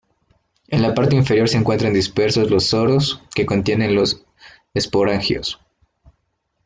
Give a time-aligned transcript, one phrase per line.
[0.69, 4.23] En la parte inferior se encuentran dispersos los soros que contienen los
[4.73, 5.59] esporangios.